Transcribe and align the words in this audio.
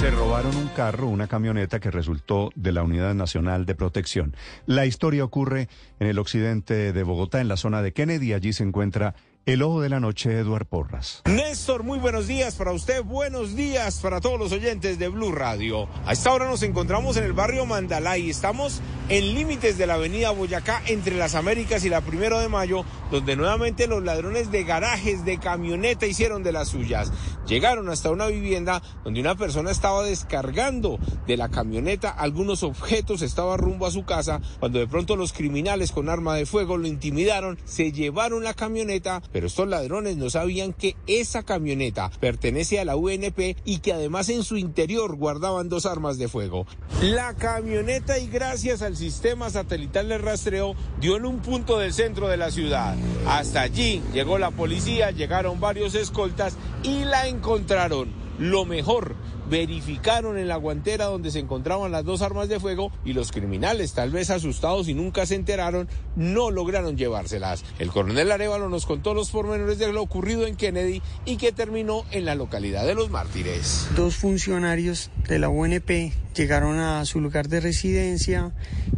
Se 0.00 0.10
robaron 0.10 0.56
un 0.56 0.68
carro, 0.68 1.08
una 1.08 1.26
camioneta 1.26 1.78
que 1.78 1.90
resultó 1.90 2.48
de 2.54 2.72
la 2.72 2.82
Unidad 2.82 3.12
Nacional 3.12 3.66
de 3.66 3.74
Protección. 3.74 4.34
La 4.64 4.86
historia 4.86 5.24
ocurre 5.24 5.68
en 5.98 6.06
el 6.06 6.18
occidente 6.18 6.94
de 6.94 7.02
Bogotá, 7.02 7.42
en 7.42 7.48
la 7.48 7.58
zona 7.58 7.82
de 7.82 7.92
Kennedy. 7.92 8.32
Allí 8.32 8.54
se 8.54 8.62
encuentra 8.62 9.14
el 9.46 9.62
ojo 9.62 9.80
de 9.80 9.88
la 9.88 10.00
noche, 10.00 10.38
Eduard 10.38 10.66
Porras. 10.66 11.22
Néstor, 11.26 11.82
muy 11.82 11.98
buenos 11.98 12.26
días 12.26 12.54
para 12.54 12.72
usted, 12.72 13.02
buenos 13.02 13.56
días 13.56 13.98
para 14.00 14.20
todos 14.20 14.38
los 14.38 14.52
oyentes 14.52 14.98
de 14.98 15.08
Blue 15.08 15.32
Radio. 15.32 15.88
A 16.06 16.12
esta 16.12 16.32
hora 16.32 16.46
nos 16.46 16.62
encontramos 16.62 17.16
en 17.16 17.24
el 17.24 17.32
barrio 17.32 17.66
Mandalay 17.66 18.30
estamos 18.30 18.80
en 19.08 19.34
límites 19.34 19.76
de 19.76 19.88
la 19.88 19.94
avenida 19.94 20.30
Boyacá 20.30 20.82
entre 20.86 21.16
las 21.16 21.34
Américas 21.34 21.84
y 21.84 21.88
la 21.88 22.00
Primero 22.00 22.38
de 22.38 22.48
Mayo, 22.48 22.84
donde 23.10 23.34
nuevamente 23.34 23.88
los 23.88 24.04
ladrones 24.04 24.52
de 24.52 24.62
garajes, 24.62 25.24
de 25.24 25.38
camioneta 25.38 26.06
hicieron 26.06 26.44
de 26.44 26.52
las 26.52 26.68
suyas. 26.68 27.12
Llegaron 27.46 27.88
hasta 27.88 28.10
una 28.10 28.28
vivienda 28.28 28.80
donde 29.02 29.20
una 29.20 29.34
persona 29.34 29.72
estaba 29.72 30.04
descargando 30.04 31.00
de 31.26 31.36
la 31.36 31.48
camioneta 31.48 32.10
algunos 32.10 32.62
objetos, 32.62 33.22
estaba 33.22 33.56
rumbo 33.56 33.86
a 33.86 33.90
su 33.90 34.04
casa, 34.04 34.40
cuando 34.60 34.78
de 34.78 34.86
pronto 34.86 35.16
los 35.16 35.32
criminales 35.32 35.90
con 35.90 36.08
arma 36.08 36.36
de 36.36 36.46
fuego 36.46 36.76
lo 36.76 36.86
intimidaron, 36.86 37.58
se 37.64 37.90
llevaron 37.90 38.44
la 38.44 38.54
camioneta, 38.54 39.20
pero 39.32 39.46
estos 39.46 39.68
ladrones 39.68 40.16
no 40.16 40.30
sabían 40.30 40.72
que 40.72 40.96
esa 41.06 41.42
camioneta 41.42 42.10
pertenece 42.20 42.80
a 42.80 42.84
la 42.84 42.96
UNP 42.96 43.56
y 43.64 43.78
que 43.78 43.92
además 43.92 44.28
en 44.28 44.42
su 44.42 44.56
interior 44.56 45.16
guardaban 45.16 45.68
dos 45.68 45.86
armas 45.86 46.18
de 46.18 46.28
fuego. 46.28 46.66
La 47.02 47.34
camioneta 47.34 48.18
y 48.18 48.28
gracias 48.28 48.82
al 48.82 48.96
sistema 48.96 49.50
satelital 49.50 50.08
de 50.08 50.18
rastreo 50.18 50.74
dio 51.00 51.16
en 51.16 51.26
un 51.26 51.40
punto 51.40 51.78
del 51.78 51.92
centro 51.92 52.28
de 52.28 52.36
la 52.36 52.50
ciudad. 52.50 52.96
Hasta 53.26 53.62
allí 53.62 54.02
llegó 54.12 54.38
la 54.38 54.50
policía, 54.50 55.10
llegaron 55.10 55.60
varios 55.60 55.94
escoltas 55.94 56.56
y 56.82 57.04
la 57.04 57.28
encontraron. 57.28 58.29
Lo 58.40 58.64
mejor, 58.64 59.16
verificaron 59.50 60.38
en 60.38 60.48
la 60.48 60.56
guantera 60.56 61.04
donde 61.04 61.30
se 61.30 61.40
encontraban 61.40 61.92
las 61.92 62.06
dos 62.06 62.22
armas 62.22 62.48
de 62.48 62.58
fuego 62.58 62.90
y 63.04 63.12
los 63.12 63.32
criminales, 63.32 63.92
tal 63.92 64.10
vez 64.10 64.30
asustados 64.30 64.88
y 64.88 64.94
nunca 64.94 65.26
se 65.26 65.34
enteraron, 65.34 65.88
no 66.16 66.50
lograron 66.50 66.96
llevárselas. 66.96 67.64
El 67.78 67.90
coronel 67.90 68.32
Arevalo 68.32 68.70
nos 68.70 68.86
contó 68.86 69.12
los 69.12 69.30
pormenores 69.30 69.78
de 69.78 69.92
lo 69.92 70.00
ocurrido 70.00 70.46
en 70.46 70.56
Kennedy 70.56 71.02
y 71.26 71.36
que 71.36 71.52
terminó 71.52 72.06
en 72.12 72.24
la 72.24 72.34
localidad 72.34 72.86
de 72.86 72.94
Los 72.94 73.10
Mártires. 73.10 73.88
Dos 73.94 74.16
funcionarios 74.16 75.10
de 75.28 75.38
la 75.38 75.50
UNP 75.50 76.12
llegaron 76.34 76.78
a 76.78 77.04
su 77.04 77.20
lugar 77.20 77.48
de 77.48 77.60
residencia. 77.60 78.52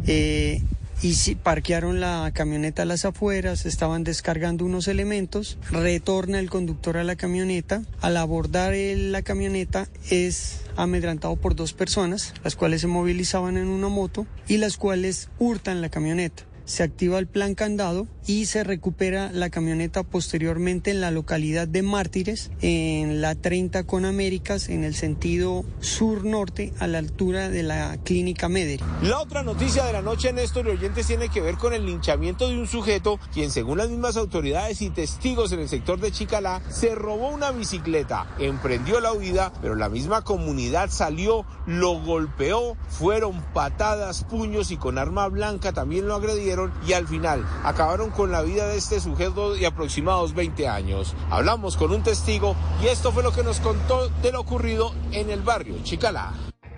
Eh, 0.07 0.61
y 1.03 1.15
si 1.15 1.35
parquearon 1.35 1.99
la 1.99 2.31
camioneta 2.33 2.83
a 2.83 2.85
las 2.85 3.03
afueras, 3.03 3.65
estaban 3.65 4.05
descargando 4.05 4.63
unos 4.63 4.87
elementos, 4.87 5.57
retorna 5.69 6.39
el 6.39 6.49
conductor 6.49 6.95
a 6.95 7.03
la 7.03 7.17
camioneta, 7.17 7.83
al 7.99 8.15
abordar 8.15 8.73
la 8.73 9.21
camioneta 9.21 9.89
es 10.09 10.61
amedrantado 10.77 11.35
por 11.35 11.55
dos 11.55 11.73
personas, 11.73 12.33
las 12.45 12.55
cuales 12.55 12.79
se 12.81 12.87
movilizaban 12.87 13.57
en 13.57 13.67
una 13.67 13.89
moto 13.89 14.25
y 14.47 14.57
las 14.57 14.77
cuales 14.77 15.29
hurtan 15.39 15.81
la 15.81 15.89
camioneta 15.89 16.45
se 16.65 16.83
activa 16.83 17.19
el 17.19 17.27
plan 17.27 17.55
candado 17.55 18.07
y 18.25 18.45
se 18.45 18.63
recupera 18.63 19.31
la 19.31 19.49
camioneta 19.49 20.03
posteriormente 20.03 20.91
en 20.91 21.01
la 21.01 21.11
localidad 21.11 21.67
de 21.67 21.83
Mártires, 21.83 22.51
en 22.61 23.21
la 23.21 23.35
30 23.35 23.83
con 23.83 24.05
Américas, 24.05 24.69
en 24.69 24.83
el 24.83 24.95
sentido 24.95 25.65
sur-norte, 25.81 26.73
a 26.79 26.87
la 26.87 26.99
altura 26.99 27.49
de 27.49 27.63
la 27.63 27.97
clínica 28.03 28.47
Meder. 28.47 28.79
La 29.01 29.19
otra 29.19 29.43
noticia 29.43 29.83
de 29.83 29.93
la 29.93 30.01
noche, 30.01 30.31
Néstor 30.31 30.67
y 30.67 30.71
oyentes, 30.71 31.07
tiene 31.07 31.29
que 31.29 31.41
ver 31.41 31.55
con 31.55 31.73
el 31.73 31.85
linchamiento 31.85 32.47
de 32.47 32.57
un 32.57 32.67
sujeto 32.67 33.19
quien, 33.33 33.51
según 33.51 33.77
las 33.77 33.89
mismas 33.89 34.15
autoridades 34.15 34.81
y 34.81 34.89
testigos 34.89 35.51
en 35.51 35.59
el 35.59 35.69
sector 35.69 35.99
de 35.99 36.11
Chicalá, 36.11 36.61
se 36.69 36.95
robó 36.95 37.29
una 37.29 37.51
bicicleta, 37.51 38.27
emprendió 38.39 38.99
la 39.01 39.13
huida, 39.13 39.51
pero 39.61 39.75
la 39.75 39.89
misma 39.89 40.21
comunidad 40.21 40.89
salió, 40.89 41.45
lo 41.65 41.99
golpeó, 42.01 42.77
fueron 42.89 43.41
patadas, 43.53 44.23
puños 44.23 44.71
y 44.71 44.77
con 44.77 44.97
arma 44.97 45.27
blanca 45.27 45.73
también 45.73 46.07
lo 46.07 46.15
agredieron 46.15 46.52
y 46.85 46.93
al 46.93 47.07
final 47.07 47.45
acabaron 47.63 48.11
con 48.11 48.31
la 48.31 48.41
vida 48.41 48.67
de 48.67 48.77
este 48.77 48.99
sujeto 48.99 49.53
de 49.53 49.65
aproximados 49.65 50.33
20 50.33 50.67
años. 50.67 51.15
Hablamos 51.29 51.77
con 51.77 51.91
un 51.91 52.03
testigo 52.03 52.55
y 52.81 52.87
esto 52.87 53.11
fue 53.11 53.23
lo 53.23 53.31
que 53.31 53.43
nos 53.43 53.59
contó 53.59 54.09
de 54.09 54.31
lo 54.31 54.41
ocurrido 54.41 54.93
en 55.11 55.29
el 55.29 55.41
barrio 55.41 55.75
Chicalá. 55.83 56.33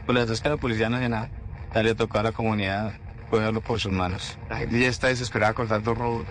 Pues 0.06 0.30
es 0.30 0.42
que 0.42 0.50
la 0.50 0.58
policía 0.58 0.90
nada. 0.90 1.30
Ya 1.74 1.84
le 1.84 1.96
tocó 1.96 2.20
a 2.20 2.24
la 2.24 2.32
comunidad 2.32 2.94
cogerlo 3.30 3.60
por 3.62 3.80
sus 3.80 3.92
manos. 3.92 4.38
La 4.50 4.58
gente 4.58 4.80
ya 4.80 4.88
está 4.88 5.08
desesperada 5.08 5.54
con 5.54 5.68
tanto 5.68 5.94
robo. 5.94 6.24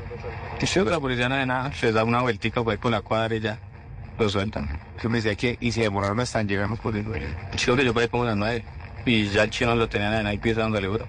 Y 0.61 0.67
si 0.67 0.81
la 0.81 1.01
policía 1.01 1.29
nada, 1.29 1.73
se 1.73 1.93
da 1.93 2.05
una 2.05 2.23
vueltica 2.23 2.63
por, 2.63 2.79
por 2.79 2.91
la 2.91 3.03
cuadra 3.03 3.35
y 3.35 3.41
ya 3.41 3.59
lo 4.19 4.29
sueltan. 4.29 4.81
Que 5.01 5.09
me 5.09 5.17
decía 5.19 5.35
que, 5.35 5.59
y 5.61 5.73
se 5.73 5.83
demoraron 5.83 6.21
hasta 6.21 6.43
llegamos 6.43 6.79
por 6.79 6.97
el. 6.97 7.05
Chico 7.57 7.77
que 7.77 7.85
yo 7.85 7.93
puede 7.93 8.09
como 8.09 8.25
las 8.25 8.37
nueve. 8.37 8.65
Y 9.05 9.29
ya 9.29 9.43
el 9.43 9.51
chino 9.51 9.75
lo 9.75 9.89
tenían 9.89 10.15
en 10.15 10.27
ahí 10.27 10.39
pieza 10.39 10.63
dándole 10.63 10.87
duro. 10.87 11.07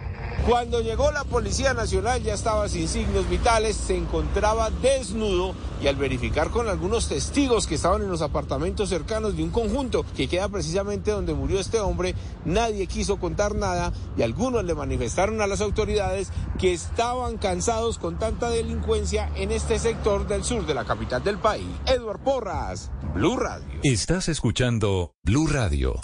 Cuando 0.47 0.79
llegó 0.79 1.11
la 1.11 1.23
Policía 1.23 1.73
Nacional 1.73 2.21
ya 2.21 2.35
estaba 2.35 2.69
sin 2.69 2.87
signos 2.87 3.27
vitales, 3.27 3.75
se 3.75 3.97
encontraba 3.97 4.69
desnudo 4.69 5.55
y 5.81 5.87
al 5.87 5.95
verificar 5.95 6.51
con 6.51 6.69
algunos 6.69 7.07
testigos 7.07 7.65
que 7.65 7.73
estaban 7.73 8.03
en 8.03 8.09
los 8.09 8.21
apartamentos 8.21 8.89
cercanos 8.89 9.35
de 9.35 9.43
un 9.43 9.49
conjunto 9.49 10.05
que 10.15 10.27
queda 10.27 10.47
precisamente 10.47 11.09
donde 11.09 11.33
murió 11.33 11.59
este 11.59 11.79
hombre, 11.79 12.13
nadie 12.45 12.85
quiso 12.85 13.17
contar 13.17 13.55
nada 13.55 13.91
y 14.15 14.21
algunos 14.21 14.63
le 14.63 14.75
manifestaron 14.75 15.41
a 15.41 15.47
las 15.47 15.61
autoridades 15.61 16.29
que 16.59 16.73
estaban 16.73 17.37
cansados 17.37 17.97
con 17.97 18.19
tanta 18.19 18.51
delincuencia 18.51 19.31
en 19.35 19.51
este 19.51 19.79
sector 19.79 20.27
del 20.27 20.43
sur 20.43 20.67
de 20.67 20.75
la 20.75 20.85
capital 20.85 21.23
del 21.23 21.39
país. 21.39 21.65
Edward 21.87 22.19
Porras, 22.19 22.91
Blue 23.15 23.35
Radio. 23.35 23.79
Estás 23.81 24.29
escuchando 24.29 25.15
Blue 25.23 25.47
Radio. 25.47 25.95